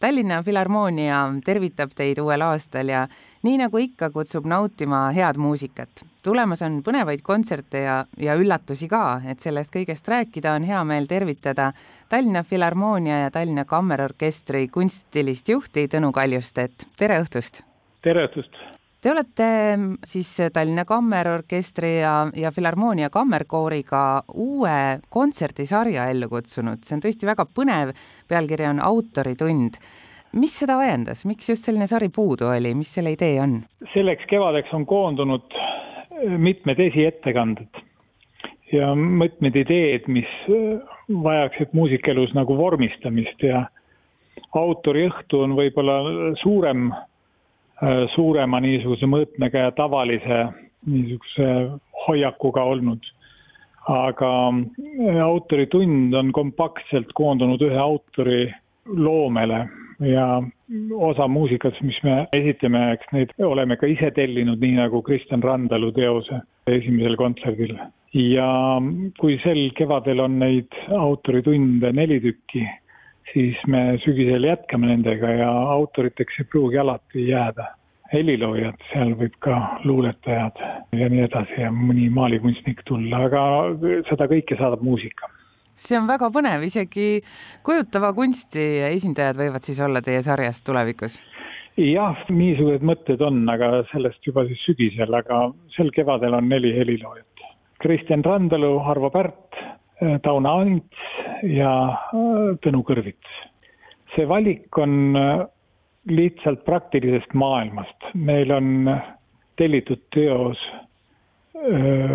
Tallinna 0.00 0.42
Filharmoonia 0.42 1.24
tervitab 1.44 1.90
teid 1.98 2.20
uuel 2.22 2.42
aastal 2.46 2.92
ja 2.92 3.00
nii 3.42 3.56
nagu 3.58 3.80
ikka, 3.82 4.12
kutsub 4.14 4.46
nautima 4.46 5.08
head 5.14 5.40
muusikat. 5.42 6.04
tulemas 6.22 6.62
on 6.62 6.82
põnevaid 6.86 7.22
kontserte 7.26 7.82
ja, 7.82 8.04
ja 8.16 8.36
üllatusi 8.38 8.88
ka, 8.88 9.20
et 9.26 9.40
sellest 9.40 9.74
kõigest 9.74 10.08
rääkida, 10.08 10.54
on 10.54 10.70
hea 10.70 10.84
meel 10.84 11.10
tervitada 11.10 11.72
Tallinna 12.08 12.42
Filharmoonia 12.42 13.18
ja 13.24 13.30
Tallinna 13.30 13.64
Kammerorkestri 13.64 14.68
kunstilist 14.68 15.48
juhti 15.48 15.88
Tõnu 15.88 16.12
Kaljustet, 16.12 16.86
tere 16.96 17.18
õhtust! 17.24 17.64
tere 18.02 18.28
õhtust! 18.28 18.77
Te 18.98 19.12
olete 19.12 19.46
mm, 19.76 19.98
siis 20.02 20.30
Tallinna 20.52 20.82
Kammerorkestri 20.84 22.00
ja, 22.00 22.26
ja 22.34 22.50
Filharmoonia 22.50 23.10
kammerkooriga 23.14 24.00
uue 24.34 24.98
kontserdisarja 25.08 26.08
ellu 26.10 26.26
kutsunud, 26.32 26.82
see 26.82 26.96
on 26.96 27.02
tõesti 27.04 27.28
väga 27.28 27.44
põnev, 27.46 27.92
pealkiri 28.28 28.66
on 28.66 28.80
Autoritund. 28.82 29.78
mis 30.34 30.56
seda 30.58 30.80
ajendas, 30.82 31.22
miks 31.30 31.46
just 31.48 31.64
selline 31.64 31.86
sari 31.86 32.08
puudu 32.10 32.50
oli, 32.50 32.74
mis 32.74 32.90
selle 32.94 33.12
idee 33.14 33.38
on? 33.40 33.60
selleks 33.94 34.26
kevadeks 34.28 34.74
on 34.74 34.86
koondunud 34.86 35.54
äh, 35.54 36.34
mitmed 36.36 36.80
esiettekanded 36.82 37.78
ja 38.72 38.94
mitmed 38.98 39.56
ideed, 39.62 40.10
mis 40.10 40.32
äh, 40.50 40.82
vajaksid 41.22 41.70
muusikaelus 41.72 42.34
nagu 42.34 42.56
vormistamist 42.58 43.46
ja 43.46 43.62
autoriõhtu 44.58 45.44
on 45.46 45.54
võib-olla 45.54 46.00
suurem 46.42 46.90
Äh, 46.90 47.17
suurema 48.14 48.60
niisuguse 48.60 49.06
mõõtmega 49.06 49.68
ja 49.68 49.74
tavalise 49.76 50.38
niisuguse 50.86 51.78
hoiakuga 52.06 52.62
olnud. 52.62 53.00
aga 53.88 54.30
äh, 54.52 55.18
autoritund 55.24 56.12
on 56.12 56.28
kompaktselt 56.36 57.08
koondunud 57.16 57.62
ühe 57.64 57.78
autori 57.80 58.42
loomele 58.84 59.62
ja 60.04 60.42
osa 60.92 61.24
muusikast, 61.28 61.80
mis 61.80 61.96
me 62.04 62.26
esitame, 62.36 62.82
eks 62.92 63.08
neid 63.16 63.32
oleme 63.40 63.78
ka 63.80 63.88
ise 63.88 64.10
tellinud, 64.12 64.60
nii 64.60 64.76
nagu 64.76 65.00
Kristjan 65.06 65.40
Randalu 65.42 65.88
teose 65.96 66.42
esimesel 66.68 67.16
kontserdil. 67.16 67.78
ja 68.12 68.50
kui 69.20 69.40
sel 69.40 69.70
kevadel 69.76 70.20
on 70.20 70.36
neid 70.42 70.76
autoritunde 70.92 71.92
neli 71.92 72.20
tükki, 72.20 72.66
siis 73.32 73.58
me 73.66 73.98
sügisel 74.04 74.46
jätkame 74.48 74.90
nendega 74.90 75.32
ja 75.42 75.50
autoriteks 75.74 76.40
ei 76.40 76.48
pruugi 76.52 76.78
alati 76.78 77.28
jääda 77.28 77.66
heliloojad, 78.12 78.78
seal 78.92 79.12
võib 79.20 79.34
ka 79.44 79.56
luuletajad 79.84 80.60
ja 80.96 81.08
nii 81.12 81.24
edasi 81.26 81.60
ja 81.60 81.72
mõni 81.74 82.08
maalikunstnik 82.12 82.80
tulla, 82.88 83.26
aga 83.28 83.42
seda 84.08 84.28
kõike 84.30 84.56
saadab 84.56 84.84
muusika. 84.84 85.28
see 85.78 85.98
on 85.98 86.08
väga 86.08 86.30
põnev, 86.34 86.64
isegi 86.66 87.20
kujutava 87.62 88.12
kunsti 88.12 88.64
esindajad 88.88 89.36
võivad 89.38 89.68
siis 89.68 89.80
olla 89.80 90.02
teie 90.02 90.22
sarjas 90.22 90.62
tulevikus? 90.62 91.18
jah, 91.78 92.24
niisugused 92.30 92.82
mõtted 92.82 93.20
on, 93.22 93.44
aga 93.48 93.84
sellest 93.92 94.24
juba 94.26 94.46
siis 94.48 94.64
sügisel, 94.66 95.14
aga 95.14 95.50
sel 95.76 95.92
kevadel 95.94 96.34
on 96.34 96.48
neli 96.48 96.72
heliloojat. 96.74 97.26
Kristjan 97.78 98.24
Randalu, 98.24 98.72
Arvo 98.82 99.12
Pärt, 99.14 99.60
Tauno 100.24 100.56
Ants 100.62 101.07
ja 101.42 101.72
äh, 101.92 102.58
Tõnu 102.64 102.82
Kõrvits. 102.86 103.38
see 104.14 104.26
valik 104.28 104.78
on 104.78 105.16
äh, 105.16 105.46
lihtsalt 106.08 106.64
praktilisest 106.64 107.34
maailmast. 107.34 108.12
meil 108.14 108.52
on 108.52 108.90
tellitud 109.56 110.00
teos 110.14 110.58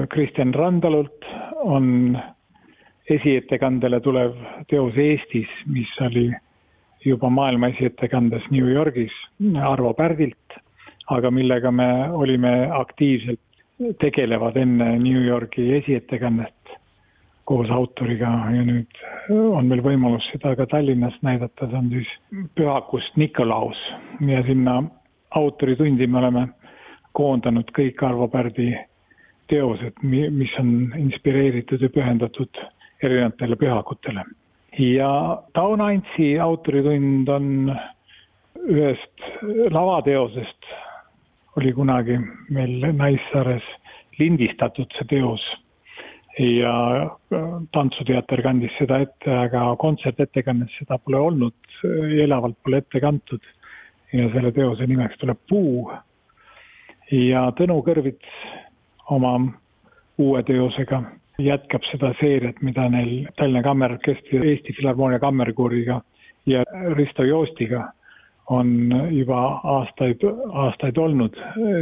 Kristjan 0.09 0.53
Randalult, 0.53 1.25
on 1.67 2.17
esiettekandele 3.09 3.99
tulev 3.99 4.35
teos 4.71 4.95
Eestis, 4.97 5.49
mis 5.67 5.89
oli 6.01 6.29
juba 7.05 7.29
maailma 7.29 7.67
esiettekandes 7.73 8.45
New 8.51 8.69
Yorgis 8.71 9.13
Arvo 9.67 9.93
Pärdilt, 9.93 10.57
aga 11.11 11.31
millega 11.31 11.71
me 11.71 11.89
olime 12.11 12.53
aktiivselt 12.71 13.41
tegelevad 13.99 14.57
enne 14.57 14.93
New 14.99 15.25
Yorgi 15.25 15.73
esiettekannet 15.81 16.77
koos 17.45 17.69
autoriga 17.71 18.29
ja 18.55 18.63
nüüd 18.63 18.99
on 19.33 19.67
meil 19.67 19.81
võimalus 19.83 20.25
seda 20.31 20.53
ka 20.55 20.67
Tallinnas 20.71 21.15
näidata, 21.25 21.67
see 21.67 21.79
on 21.79 21.89
siis 21.91 22.11
Pühakust 22.55 23.17
Nikolaus 23.19 23.79
ja 24.27 24.43
sinna 24.47 24.79
autoritundi 25.35 26.07
me 26.07 26.21
oleme 26.21 26.47
koondanud 27.17 27.69
kõik 27.75 28.03
Arvo 28.05 28.27
Pärdi 28.31 28.71
teosed, 29.51 29.99
mis 30.03 30.53
on 30.59 30.93
inspireeritud 30.97 31.83
ja 31.83 31.89
pühendatud 31.91 32.63
erinevatele 33.03 33.59
pühakutele. 33.59 34.23
ja 34.79 35.41
Tauno 35.53 35.85
Antsi 35.85 36.39
autoritund 36.39 37.27
on 37.27 37.75
ühest 38.63 39.27
lavateosest, 39.69 40.71
oli 41.57 41.73
kunagi 41.73 42.17
meil 42.49 42.93
Naissaares 42.93 43.67
lindistatud 44.19 44.89
see 44.97 45.09
teos 45.09 45.43
ja 46.39 47.03
äh, 47.33 47.49
Tantsuteater 47.71 48.41
kandis 48.41 48.73
seda 48.79 48.99
ette, 49.05 49.29
aga 49.29 49.75
kontsertettekannes 49.81 50.73
seda 50.79 50.97
pole 50.97 51.19
olnud, 51.19 51.75
elavalt 52.23 52.57
pole 52.63 52.81
ette 52.81 52.99
kantud. 52.99 53.41
ja 54.13 54.27
selle 54.29 54.51
teose 54.53 54.85
nimeks 54.87 55.17
tuleb 55.17 55.37
Puu. 55.49 55.91
ja 57.11 57.47
Tõnu 57.57 57.79
Kõrvits 57.85 58.35
oma 59.09 59.39
uue 60.17 60.43
teosega 60.43 61.01
jätkab 61.41 61.81
seda 61.89 62.13
seeriat, 62.19 62.61
mida 62.61 62.89
neil 62.89 63.27
Tallinna 63.37 63.63
Kammerorkestri, 63.63 64.37
Eesti 64.51 64.73
Filharmoonia 64.77 65.19
Kammerkooriga 65.19 66.01
ja 66.45 66.63
Risto 66.93 67.23
Joostiga 67.23 67.87
on 68.49 68.93
juba 69.11 69.39
aastaid, 69.63 70.21
aastaid 70.51 70.97
olnud. 70.97 71.37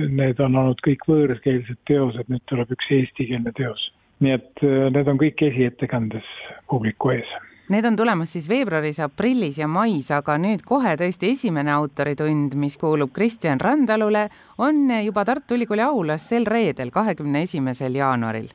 Need 0.10 0.40
on 0.40 0.56
olnud 0.56 0.80
kõik 0.86 1.08
võõrkeelsed 1.08 1.80
teosed, 1.88 2.30
nüüd 2.30 2.44
tuleb 2.48 2.72
üks 2.72 2.92
eestikeelne 2.92 3.52
teos 3.58 3.92
nii 4.22 4.36
et 4.38 4.66
äh, 4.66 4.90
need 4.94 5.08
on 5.10 5.22
kõik 5.22 5.42
esiettekandes 5.52 6.28
publiku 6.70 7.16
ees. 7.16 7.32
Need 7.72 7.86
on 7.88 7.96
tulemas 7.96 8.34
siis 8.36 8.50
veebruaris, 8.52 8.98
aprillis 9.00 9.62
ja 9.62 9.68
mais, 9.72 10.10
aga 10.12 10.36
nüüd 10.42 10.66
kohe 10.68 10.92
tõesti 11.00 11.30
esimene 11.32 11.72
autoritund, 11.72 12.58
mis 12.60 12.76
kuulub 12.78 13.14
Kristjan 13.16 13.62
Randalule, 13.64 14.26
on 14.60 14.90
juba 15.06 15.24
Tartu 15.26 15.56
Ülikooli 15.56 15.86
aulas 15.86 16.26
sel 16.28 16.44
reedel, 16.50 16.92
kahekümne 16.92 17.46
esimesel 17.48 17.96
jaanuaril. 17.96 18.50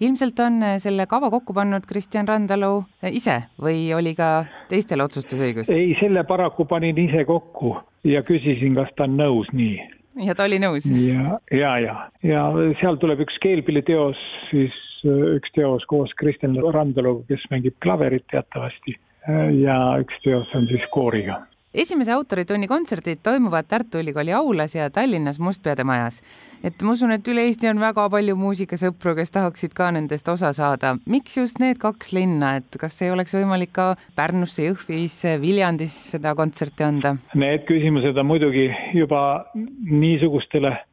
ilmselt 0.00 0.38
on 0.40 0.62
selle 0.78 1.06
kava 1.06 1.30
kokku 1.30 1.52
pannud 1.52 1.84
Kristjan 1.86 2.28
Randalu 2.28 2.84
ise 3.10 3.42
või 3.60 3.90
oli 3.94 4.14
ka 4.14 4.44
teistel 4.68 5.02
otsustusõigust? 5.04 5.70
ei, 5.70 5.96
selle 6.00 6.22
paraku 6.24 6.64
panin 6.64 6.98
ise 6.98 7.24
kokku 7.24 7.74
ja 8.04 8.22
küsisin, 8.22 8.78
kas 8.78 8.94
ta 8.96 9.08
on 9.08 9.18
nõus 9.18 9.50
nii 9.52 9.80
ja 10.26 10.34
ta 10.34 10.46
oli 10.46 10.60
nõus? 10.62 10.86
ja, 10.86 11.40
ja, 11.50 11.74
ja, 11.78 11.96
ja 12.22 12.46
seal 12.80 13.02
tuleb 13.02 13.26
üks 13.26 13.36
keelpilliteos 13.42 14.22
siis 14.52 14.78
üks 15.04 15.52
teos 15.54 15.84
koos 15.90 16.12
Kristjan 16.18 16.56
Randaluga, 16.72 17.24
kes 17.28 17.46
mängib 17.52 17.76
klaverit 17.82 18.26
teatavasti 18.32 18.96
äh, 18.96 19.46
ja 19.62 19.76
üks 20.02 20.20
teos 20.24 20.50
on 20.54 20.68
siis 20.70 20.84
kooriga. 20.94 21.42
esimese 21.74 22.12
autoritunni 22.12 22.66
kontserdid 22.66 23.20
toimuvad 23.22 23.68
Tartu 23.70 23.98
Ülikooli 23.98 24.32
aulas 24.34 24.74
ja 24.74 24.90
Tallinnas 24.90 25.38
Mustpeade 25.38 25.84
majas. 25.84 26.22
et 26.64 26.82
ma 26.82 26.92
usun, 26.92 27.12
et 27.12 27.28
üle 27.28 27.46
Eesti 27.46 27.68
on 27.70 27.80
väga 27.80 28.08
palju 28.10 28.36
muusikasõpru, 28.36 29.14
kes 29.14 29.30
tahaksid 29.30 29.74
ka 29.74 29.90
nendest 29.90 30.28
osa 30.28 30.52
saada. 30.52 30.96
miks 31.06 31.36
just 31.36 31.58
need 31.58 31.78
kaks 31.78 32.12
linna, 32.12 32.56
et 32.56 32.76
kas 32.80 33.02
ei 33.02 33.10
oleks 33.10 33.34
võimalik 33.34 33.72
ka 33.72 33.96
Pärnusse, 34.16 34.66
Jõhvisse, 34.68 35.40
Viljandis 35.40 35.96
seda 36.12 36.34
kontserti 36.34 36.84
anda? 36.84 37.16
Need 37.34 37.66
küsimused 37.70 38.18
on 38.18 38.26
muidugi 38.26 38.70
juba 38.94 39.44
niisugustele 39.54 40.76
Äh, 40.80 40.89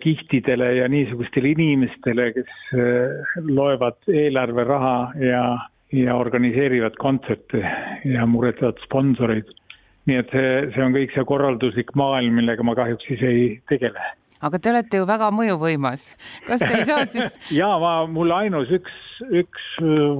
kihtidele 0.00 0.74
ja 0.76 0.88
niisugustele 0.92 1.54
inimestele, 1.54 2.32
kes 2.36 2.50
äh, 2.76 3.36
loevad 3.48 3.96
eelarveraha 4.12 4.96
ja, 5.24 5.44
ja 5.92 6.16
organiseerivad 6.20 6.98
kontserte 7.00 7.62
ja 8.04 8.26
muretsevad 8.26 8.82
sponsoreid. 8.84 9.48
nii 10.04 10.18
et 10.20 10.34
see, 10.36 10.48
see 10.74 10.82
on 10.84 10.92
kõik 10.92 11.14
see 11.14 11.24
korralduslik 11.24 11.94
maailm, 11.96 12.36
millega 12.36 12.66
ma 12.66 12.74
kahjuks 12.76 13.08
ise 13.16 13.30
ei 13.30 13.46
tegele 13.72 14.02
aga 14.44 14.58
te 14.60 14.68
olete 14.74 15.00
ju 15.00 15.06
väga 15.08 15.30
mõjuvõimas, 15.32 16.10
kas 16.44 16.60
te 16.60 16.72
ei 16.76 16.84
saa 16.84 17.06
siis? 17.14 17.38
ja 17.56 17.70
ma, 17.80 17.94
mul 18.04 18.34
ainus 18.36 18.68
üks, 18.76 18.98
üks 19.32 19.68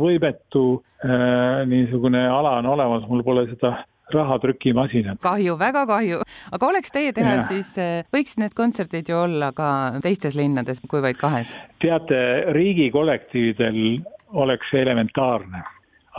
võimetu 0.00 0.64
äh, 1.04 1.64
niisugune 1.68 2.24
ala 2.32 2.62
on 2.62 2.70
olemas, 2.72 3.04
mul 3.10 3.20
pole 3.26 3.44
seda 3.52 3.76
rahatrükimasinad. 4.14 5.20
kahju, 5.22 5.58
väga 5.60 5.84
kahju, 5.90 6.22
aga 6.52 6.70
oleks 6.72 6.94
teie 6.94 7.12
teha, 7.16 7.36
siis 7.50 7.74
eh, 7.78 8.06
võiks 8.14 8.38
need 8.40 8.56
kontserdid 8.56 9.10
ju 9.10 9.20
olla 9.24 9.52
ka 9.56 9.68
teistes 10.04 10.36
linnades 10.38 10.82
kui 10.88 11.02
vaid 11.04 11.20
kahes. 11.20 11.54
teate, 11.82 12.18
riigi 12.56 12.90
kollektiividel 12.94 14.00
oleks 14.44 14.70
see 14.72 14.82
elementaarne, 14.82 15.62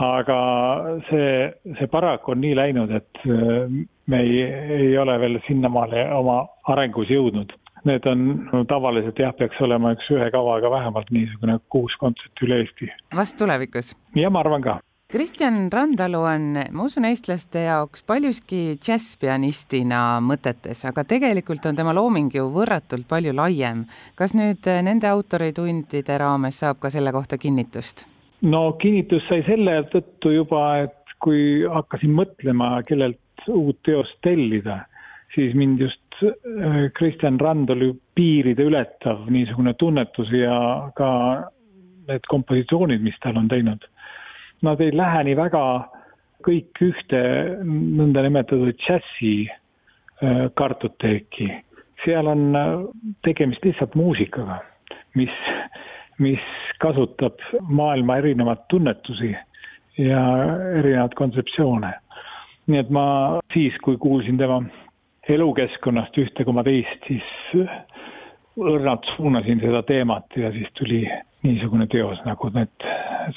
aga 0.06 0.40
see, 1.10 1.28
see 1.78 1.92
paraku 1.92 2.34
on 2.34 2.42
nii 2.44 2.56
läinud, 2.56 2.96
et 2.96 3.22
eh, 3.26 3.84
me 4.06 4.24
ei, 4.24 4.42
ei 4.80 4.98
ole 4.98 5.18
veel 5.20 5.38
sinnamaale 5.46 6.08
oma 6.14 6.42
arengus 6.72 7.10
jõudnud. 7.10 7.54
Need 7.86 8.06
on 8.10 8.22
no, 8.50 8.64
tavaliselt 8.66 9.18
jah, 9.22 9.30
peaks 9.38 9.60
olema 9.62 9.92
üks 9.94 10.08
ühe 10.10 10.26
kavaga 10.34 10.70
vähemalt 10.72 11.10
niisugune 11.14 11.60
kuus 11.70 11.94
kontserti 12.00 12.48
üle 12.48 12.58
Eesti. 12.64 12.88
vast 13.14 13.38
tulevikus? 13.38 13.92
ja 14.18 14.30
ma 14.30 14.42
arvan 14.42 14.64
ka 14.64 14.80
Kristjan 15.06 15.68
Randalu 15.70 16.18
on, 16.18 16.46
ma 16.74 16.84
usun, 16.88 17.04
eestlaste 17.06 17.60
jaoks 17.62 18.02
paljuski 18.10 18.72
džässpianistina 18.82 20.00
mõtetes, 20.18 20.80
aga 20.88 21.04
tegelikult 21.06 21.68
on 21.70 21.78
tema 21.78 21.92
looming 21.94 22.34
ju 22.34 22.48
võrratult 22.50 23.06
palju 23.06 23.36
laiem. 23.38 23.84
kas 24.18 24.34
nüüd 24.34 24.66
nende 24.82 25.06
autoritundide 25.06 26.18
raames 26.18 26.58
saab 26.58 26.82
ka 26.82 26.90
selle 26.90 27.14
kohta 27.14 27.38
kinnitust? 27.38 28.02
no 28.42 28.72
kinnitus 28.82 29.22
sai 29.30 29.46
selle 29.46 29.78
tõttu 29.94 30.34
juba, 30.40 30.66
et 30.88 31.16
kui 31.22 31.62
hakkasin 31.70 32.10
mõtlema, 32.10 32.82
kellelt 32.90 33.46
uut 33.46 33.78
teost 33.86 34.18
tellida, 34.26 34.80
siis 35.38 35.54
mind 35.54 35.86
just 35.86 36.22
äh, 36.26 36.90
Kristjan 36.98 37.38
Randalu 37.38 37.94
piiride 38.18 38.66
ületav 38.66 39.30
niisugune 39.30 39.78
tunnetus 39.78 40.34
ja 40.34 40.90
ka 40.98 41.12
need 42.10 42.26
kompositsioonid, 42.26 43.06
mis 43.06 43.22
tal 43.22 43.38
on 43.38 43.46
teinud 43.46 43.86
nad 44.62 44.80
ei 44.80 44.92
lähe 44.96 45.22
nii 45.26 45.36
väga 45.36 45.62
kõik 46.46 46.80
ühte 46.84 47.20
nõndanimetatud 47.66 48.76
džässi 48.78 49.48
äh, 49.48 50.46
kartoteeki. 50.54 51.50
seal 52.04 52.28
on 52.30 52.56
äh, 52.56 52.72
tegemist 53.26 53.64
lihtsalt 53.64 53.94
muusikaga, 53.98 54.60
mis, 55.14 55.34
mis 56.18 56.42
kasutab 56.78 57.40
maailma 57.60 58.18
erinevaid 58.22 58.66
tunnetusi 58.70 59.34
ja 59.98 60.22
erinevaid 60.78 61.14
kontseptsioone. 61.14 61.92
nii 62.66 62.78
et 62.78 62.90
ma 62.90 63.06
siis, 63.54 63.74
kui 63.82 63.96
kuulsin 63.96 64.38
tema 64.38 64.62
elukeskkonnast 65.28 66.18
ühte 66.18 66.44
koma 66.44 66.64
teist, 66.66 67.06
siis 67.06 67.68
õrnalt 68.56 69.04
suunasin 69.16 69.60
seda 69.60 69.82
teemat 69.86 70.36
ja 70.36 70.50
siis 70.52 70.68
tuli 70.78 71.02
niisugune 71.44 71.86
teos, 71.92 72.18
nagu 72.24 72.50
need 72.54 72.88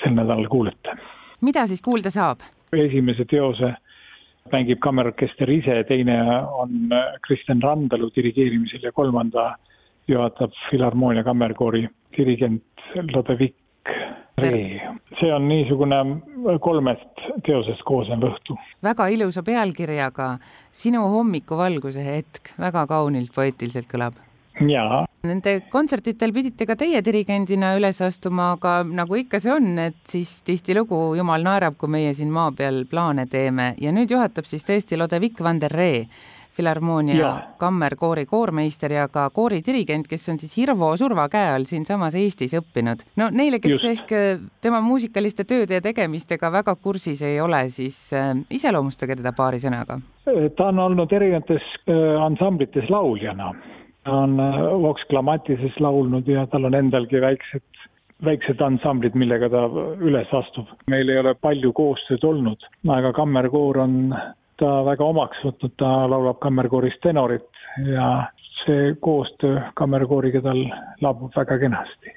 sel 0.01 0.15
nädalal 0.15 0.47
kuulete. 0.51 0.95
mida 1.41 1.65
siis 1.67 1.81
kuulda 1.81 2.09
saab? 2.09 2.43
esimese 2.73 3.25
teose 3.25 3.73
mängib 4.51 4.79
kammerorkester 4.79 5.49
ise, 5.51 5.83
teine 5.87 6.19
on 6.61 6.93
Kristjan 7.25 7.61
Randalu 7.61 8.09
dirigeerimisel 8.15 8.83
ja 8.83 8.91
kolmanda 8.91 9.55
juhatab 10.07 10.55
Filharmoonia 10.69 11.23
kammerkoori 11.23 11.87
dirigent 12.17 12.63
Lodevik 13.13 13.55
Ree. 14.39 14.79
see 15.19 15.33
on 15.33 15.49
niisugune 15.49 15.99
kolmest 16.63 17.27
teosest 17.45 17.83
koosnev 17.83 18.23
õhtu. 18.31 18.55
väga 18.83 19.07
ilusa 19.07 19.43
pealkirjaga 19.43 20.37
Sinu 20.71 21.03
hommikuvalguse 21.11 22.05
hetk, 22.05 22.55
väga 22.59 22.87
kaunilt 22.87 23.35
poeetiliselt 23.35 23.91
kõlab 23.91 24.15
jaa. 24.67 25.05
Nende 25.27 25.57
kontsertitel 25.67 26.31
pidite 26.31 26.63
ka 26.63 26.77
teie 26.79 27.01
dirigendina 27.03 27.73
üles 27.75 27.97
astuma, 28.05 28.53
aga 28.55 28.77
nagu 28.87 29.17
ikka 29.19 29.41
see 29.43 29.51
on, 29.51 29.73
et 29.89 29.99
siis 30.07 30.37
tihtilugu 30.47 31.17
jumal 31.19 31.43
naerab, 31.43 31.75
kui 31.79 31.91
meie 31.91 32.13
siin 32.15 32.31
maa 32.31 32.53
peal 32.55 32.85
plaane 32.87 33.25
teeme 33.27 33.73
ja 33.83 33.91
nüüd 33.91 34.13
juhatab 34.15 34.47
siis 34.47 34.63
tõesti 34.63 34.95
Lodevik 34.95 35.41
van 35.43 35.59
der 35.59 35.75
Ree, 35.75 36.05
Filharmoonia 36.55 37.31
kammerkoori 37.59 38.23
koormeister 38.27 38.91
ja 38.95 39.09
ka 39.11 39.25
kooridirigent, 39.35 40.07
kes 40.07 40.29
on 40.31 40.39
siis 40.39 40.55
Hirvo 40.55 40.93
Surva 40.99 41.27
käe 41.31 41.51
all 41.55 41.67
siinsamas 41.67 42.15
Eestis 42.19 42.55
õppinud. 42.55 43.03
no 43.19 43.27
neile, 43.31 43.59
kes 43.59 43.75
Just. 43.75 43.89
ehk 43.91 44.13
äh, 44.15 44.45
tema 44.63 44.79
muusikaliste 44.83 45.43
tööde 45.43 45.81
ja 45.81 45.83
tegemistega 45.83 46.51
väga 46.51 46.75
kursis 46.75 47.25
ei 47.27 47.41
ole, 47.43 47.65
siis 47.69 47.99
äh, 48.15 48.31
iseloomustage 48.49 49.19
teda 49.19 49.35
paari 49.35 49.59
sõnaga. 49.59 49.99
ta 50.55 50.71
on 50.71 50.79
olnud 50.79 51.11
erinevates 51.11 51.67
äh, 51.91 52.23
ansamblites 52.23 52.87
lauljana 52.89 53.51
ta 54.03 54.17
on 54.25 54.39
äh, 54.39 54.59
Vox 54.81 55.05
Clamatises 55.09 55.79
laulnud 55.79 56.27
ja 56.27 56.45
tal 56.47 56.69
on 56.69 56.77
endalgi 56.77 57.21
väiksed, 57.21 57.85
väiksed 58.25 58.61
ansamblid, 58.61 59.15
millega 59.15 59.49
ta 59.49 59.65
üles 59.99 60.33
astub. 60.41 60.67
meil 60.87 61.09
ei 61.09 61.19
ole 61.19 61.35
palju 61.35 61.73
koostööd 61.73 62.23
olnud, 62.23 62.67
aga 62.89 63.13
kammerkoor 63.13 63.81
on 63.85 63.97
ta 64.59 64.79
väga 64.85 65.05
omaks 65.05 65.43
võtnud, 65.45 65.75
ta 65.79 65.91
laulab 66.11 66.39
kammerkooris 66.43 66.99
tenorit 67.03 67.65
ja 67.87 68.29
see 68.65 68.95
koostöö 68.99 69.61
kammerkooriga 69.79 70.41
tal 70.43 70.65
laabub 71.01 71.35
väga 71.35 71.59
kenasti 71.61 72.15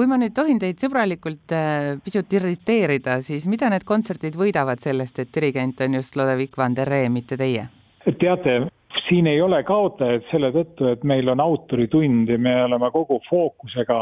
kui 0.00 0.06
ma 0.08 0.16
nüüd 0.16 0.32
tohin 0.32 0.56
teid 0.56 0.80
sõbralikult 0.80 1.52
äh, 1.52 1.98
pisut 2.00 2.30
irriteerida, 2.32 3.18
siis 3.20 3.44
mida 3.50 3.68
need 3.68 3.84
kontserdid 3.84 4.38
võidavad 4.38 4.80
sellest, 4.80 5.18
et 5.20 5.32
dirigent 5.34 5.82
on 5.84 5.98
just 5.98 6.16
Lodevik 6.16 6.56
van 6.56 6.76
der 6.78 6.88
Ree, 6.88 7.10
mitte 7.12 7.36
teie? 7.36 7.66
teate, 8.20 8.54
siin 9.10 9.26
ei 9.26 9.40
ole 9.42 9.62
kaotajat 9.66 10.28
selle 10.30 10.52
tõttu, 10.54 10.86
et 10.92 11.02
meil 11.04 11.28
on 11.32 11.40
autoritund 11.42 12.30
ja 12.30 12.38
me 12.38 12.54
oleme 12.64 12.90
kogu 12.94 13.18
fookusega 13.28 13.98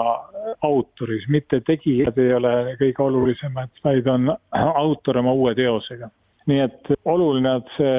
autoris, 0.68 1.24
mitte 1.32 1.62
tegijad 1.66 2.18
ei 2.20 2.34
ole 2.36 2.54
kõige 2.80 3.04
olulisemad, 3.06 3.72
vaid 3.84 4.06
on 4.12 4.32
autor 4.52 5.22
oma 5.22 5.32
uue 5.32 5.54
teosega. 5.58 6.10
nii 6.48 6.60
et 6.64 6.92
oluline 7.04 7.50
on 7.58 7.64
see 7.76 7.96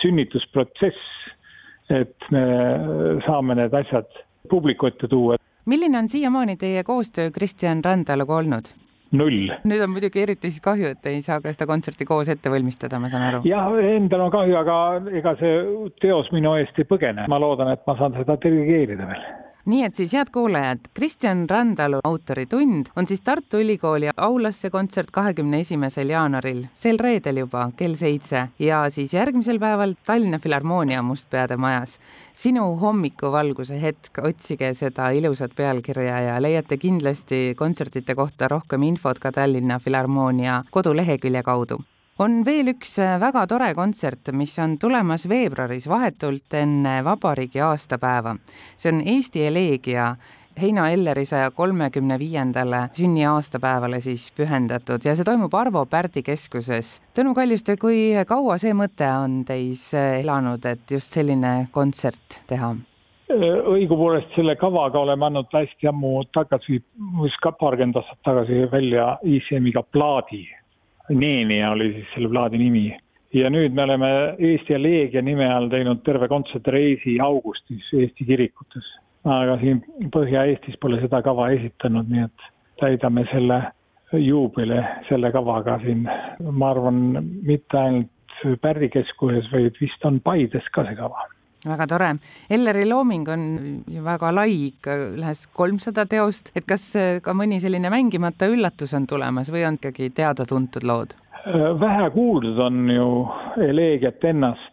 sünnitusprotsess, 0.00 1.10
et 1.92 2.30
me 2.32 2.44
saame 3.26 3.56
need 3.58 3.74
asjad 3.76 4.08
publiku 4.50 4.86
ette 4.86 5.08
tuua. 5.08 5.36
milline 5.66 5.98
on 5.98 6.08
siiamaani 6.08 6.56
teie 6.56 6.84
koostöö 6.84 7.30
Kristjan 7.30 7.84
Randaluga 7.84 8.36
olnud? 8.36 8.85
Null. 9.12 9.54
nüüd 9.64 9.84
on 9.84 9.92
muidugi 9.94 10.22
eriti 10.22 10.50
siis 10.50 10.64
kahju, 10.64 10.92
et 10.96 11.10
ei 11.10 11.22
saa 11.22 11.40
ka 11.40 11.52
seda 11.54 11.68
kontserti 11.70 12.08
koos 12.08 12.30
ette 12.32 12.50
valmistada, 12.52 13.00
ma 13.02 13.10
saan 13.12 13.28
aru. 13.30 13.42
jah, 13.48 13.72
endal 13.94 14.26
on 14.26 14.34
kahju, 14.34 14.58
aga 14.60 14.78
ega 15.22 15.36
see 15.40 15.56
teos 16.02 16.30
minu 16.34 16.56
eest 16.60 16.78
ei 16.78 16.88
põgene. 16.88 17.28
ma 17.28 17.40
loodan, 17.42 17.72
et 17.76 17.82
ma 17.86 17.96
saan 17.98 18.16
seda 18.18 18.38
dirigeerida 18.42 19.08
veel 19.10 19.26
nii 19.66 19.82
et 19.84 19.98
siis, 19.98 20.12
head 20.14 20.30
kuulajad, 20.32 20.86
Kristjan 20.94 21.44
Randalu 21.50 21.98
autoritund 22.04 22.90
on 22.96 23.06
siis 23.06 23.20
Tartu 23.20 23.58
Ülikooli 23.62 24.10
aulasse 24.16 24.70
kontsert 24.70 25.10
kahekümne 25.10 25.60
esimesel 25.64 26.12
jaanuaril, 26.14 26.62
sel 26.76 27.00
reedel 27.02 27.42
juba 27.42 27.66
kell 27.76 27.98
seitse 27.98 28.46
ja 28.58 28.84
siis 28.90 29.14
järgmisel 29.14 29.58
päeval 29.62 29.96
Tallinna 30.06 30.38
Filharmoonia 30.38 31.02
Mustpeade 31.02 31.56
majas. 31.56 31.98
sinu 32.32 32.76
hommikuvalguse 32.76 33.80
hetk, 33.82 34.18
otsige 34.22 34.74
seda 34.74 35.10
ilusat 35.10 35.54
pealkirja 35.56 36.20
ja 36.20 36.42
leiate 36.42 36.76
kindlasti 36.76 37.54
kontsertide 37.56 38.14
kohta 38.14 38.48
rohkem 38.48 38.82
infot 38.82 39.18
ka 39.18 39.32
Tallinna 39.32 39.78
Filharmoonia 39.78 40.62
kodulehekülje 40.70 41.42
kaudu 41.42 41.80
on 42.18 42.40
veel 42.46 42.72
üks 42.72 42.96
äh, 43.02 43.18
väga 43.20 43.46
tore 43.50 43.72
kontsert, 43.76 44.32
mis 44.32 44.56
on 44.62 44.78
tulemas 44.80 45.26
veebruaris, 45.28 45.88
vahetult 45.90 46.56
enne 46.56 46.98
vabariigi 47.04 47.60
aastapäeva. 47.60 48.36
see 48.76 48.92
on 48.92 49.02
Eesti 49.04 49.46
Eleegia 49.46 50.14
Heino 50.56 50.86
Elleri 50.88 51.26
saja 51.28 51.50
kolmekümne 51.50 52.18
viiendale 52.18 52.88
sünniaastapäevale 52.96 54.00
siis 54.00 54.30
pühendatud 54.32 55.04
ja 55.04 55.12
see 55.16 55.24
toimub 55.28 55.52
Arvo 55.54 55.84
Pärdi 55.84 56.22
keskuses. 56.24 56.94
Tõnu 57.12 57.34
Kaljuste, 57.36 57.76
kui 57.76 58.14
kaua 58.26 58.56
see 58.58 58.72
mõte 58.72 59.08
on 59.20 59.42
teis 59.44 59.90
äh, 59.94 60.22
elanud, 60.22 60.64
et 60.64 60.96
just 60.96 61.12
selline 61.12 61.68
kontsert 61.72 62.42
teha? 62.48 62.74
õigupoolest 63.26 64.36
selle 64.36 64.54
kavaga 64.56 65.00
oleme 65.02 65.26
andnud 65.26 65.50
hästi 65.52 65.88
ammu 65.90 66.20
tagasi, 66.32 66.78
vist 67.20 67.40
ka 67.42 67.50
paarkümmend 67.58 67.98
aastat 67.98 68.20
tagasi 68.24 68.68
välja 68.70 69.16
ICM-iga 69.26 69.82
plaadi 69.92 70.44
Neenia 71.14 71.70
oli 71.70 71.92
siis 71.92 72.06
selle 72.14 72.28
plaadi 72.28 72.58
nimi. 72.58 72.96
ja 73.34 73.50
nüüd 73.50 73.74
me 73.74 73.82
oleme 73.82 74.08
Eesti 74.38 74.72
ja 74.72 74.78
Leegia 74.82 75.22
nime 75.22 75.46
all 75.52 75.68
teinud 75.68 76.00
terve 76.06 76.28
kontsertreisi 76.28 77.18
augustis 77.20 77.92
Eesti 77.92 78.24
kirikutes. 78.24 78.84
aga 79.24 79.58
siin 79.60 79.82
Põhja-Eestis 80.14 80.78
pole 80.80 81.00
seda 81.00 81.22
kava 81.22 81.50
esitanud, 81.50 82.08
nii 82.08 82.24
et 82.24 82.50
täidame 82.80 83.26
selle 83.32 83.62
juubeli 84.12 84.82
selle 85.08 85.32
kavaga 85.32 85.78
siin, 85.82 86.06
ma 86.50 86.70
arvan, 86.70 87.00
mitte 87.42 87.78
ainult 87.78 88.12
Pärdi 88.60 88.90
keskuses, 88.92 89.46
vaid 89.52 89.78
vist 89.80 90.04
on 90.04 90.20
Paides 90.20 90.66
ka 90.74 90.84
see 90.84 90.94
kava 90.98 91.24
väga 91.68 91.86
tore. 91.90 92.10
Elleri 92.50 92.86
looming 92.88 93.28
on 93.28 93.44
ju 93.86 94.02
väga 94.04 94.32
lai, 94.34 94.50
ikka 94.70 94.96
üles 95.12 95.46
kolmsada 95.56 96.06
teost, 96.10 96.52
et 96.56 96.66
kas 96.68 96.88
äh, 96.96 97.20
ka 97.22 97.34
mõni 97.36 97.60
selline 97.62 97.90
mängimata 97.92 98.48
üllatus 98.52 98.94
on 98.96 99.06
tulemas 99.06 99.52
või 99.52 99.66
on 99.68 99.78
ikkagi 99.80 100.10
teada-tuntud 100.16 100.86
lood? 100.86 101.14
Äh, 101.46 101.68
vähe 101.80 102.10
kuuldud 102.10 102.58
on 102.58 102.90
ju 102.90 103.10
eleegiat 103.68 104.24
ennast 104.24 104.65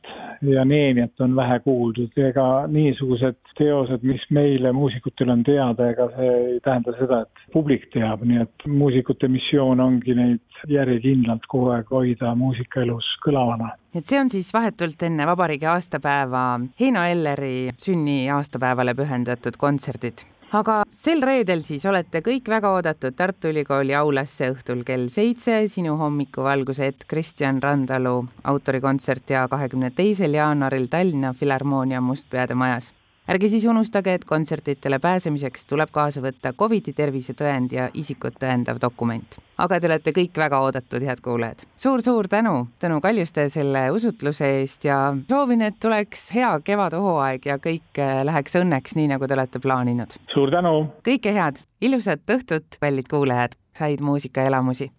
ja 0.44 0.66
Neemiat 0.66 1.22
on 1.22 1.36
vähe 1.36 1.60
kuuldud, 1.64 2.12
ega 2.18 2.46
niisugused 2.72 3.40
teosed, 3.58 4.04
mis 4.08 4.24
meile, 4.34 4.72
muusikutele 4.76 5.32
on 5.36 5.44
teada, 5.48 5.90
ega 5.94 6.10
see 6.16 6.34
ei 6.34 6.60
tähenda 6.66 6.96
seda, 6.98 7.22
et 7.24 7.54
publik 7.54 7.88
teab, 7.94 8.26
nii 8.28 8.42
et 8.44 8.68
muusikute 8.68 9.30
missioon 9.32 9.84
ongi 9.84 10.18
neid 10.18 10.68
järjekindlalt 10.72 11.48
kogu 11.52 11.72
aeg 11.76 11.90
hoida 11.94 12.34
muusikaelus 12.40 13.08
kõlavana. 13.26 13.74
Et 13.94 14.06
see 14.10 14.20
on 14.20 14.32
siis 14.34 14.50
vahetult 14.54 15.04
enne 15.06 15.28
vabariigi 15.30 15.70
aastapäeva 15.70 16.44
Heino 16.80 17.04
Elleri 17.06 17.70
sünni 17.78 18.24
aastapäevale 18.34 18.96
pühendatud 18.98 19.60
kontserdid 19.62 20.26
aga 20.54 20.84
sel 20.94 21.22
reedel 21.26 21.64
siis 21.66 21.86
olete 21.90 22.22
kõik 22.26 22.50
väga 22.50 22.74
oodatud 22.78 23.16
Tartu 23.18 23.50
Ülikooli 23.50 23.96
aulasse 23.98 24.52
õhtul 24.54 24.84
kell 24.88 25.10
seitse, 25.14 25.64
sinu 25.68 25.98
hommikuvalguse 25.98 26.90
hetk 26.92 27.08
Kristjan 27.10 27.62
Randalu 27.64 28.20
autorikontsert 28.44 29.36
ja 29.36 29.48
kahekümne 29.52 29.92
teisel 29.96 30.38
jaanuaril 30.38 30.90
Tallinna 30.92 31.34
Filharmoonia 31.34 32.02
Mustpeade 32.02 32.56
majas 32.56 32.94
ärge 33.28 33.48
siis 33.48 33.66
unustage, 33.66 34.14
et 34.14 34.26
kontsertidele 34.26 35.00
pääsemiseks 35.00 35.66
tuleb 35.66 35.92
kaasa 35.92 36.22
võtta 36.24 36.54
Covidi 36.54 36.94
tervisetõend 36.94 37.74
ja 37.74 37.90
isikut 37.94 38.36
tõendav 38.40 38.82
dokument. 38.82 39.40
aga 39.58 39.80
te 39.80 39.88
olete 39.88 40.12
kõik 40.12 40.38
väga 40.38 40.60
oodatud, 40.60 41.02
head 41.02 41.22
kuulajad 41.24 41.64
suur,. 41.76 42.02
suur-suur 42.04 42.28
tänu, 42.28 42.68
Tõnu 42.80 43.00
Kaljuste 43.02 43.48
selle 43.50 43.92
usutluse 43.92 44.50
eest 44.60 44.86
ja 44.86 45.16
soovin, 45.30 45.62
et 45.62 45.80
tuleks 45.80 46.32
hea 46.36 46.60
kevadhooaeg 46.64 47.46
ja 47.46 47.58
kõik 47.58 48.00
äh, 48.00 48.24
läheks 48.26 48.56
õnneks, 48.60 48.96
nii 48.96 49.08
nagu 49.14 49.28
te 49.28 49.34
olete 49.34 49.60
plaaninud. 49.60 50.18
suur 50.34 50.52
tänu! 50.52 50.76
kõike 51.08 51.34
head, 51.34 51.64
ilusat 51.82 52.28
õhtut, 52.28 52.80
kallid 52.80 53.08
kuulajad, 53.10 53.56
häid 53.80 54.02
muusikaelamusi! 54.02 54.92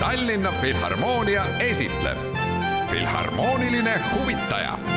Tallinna 0.00 0.50
Filharmoonia 0.60 1.44
esitleb 1.60 2.18
Filharmooniline 2.90 3.94
huvitaja 4.12 4.91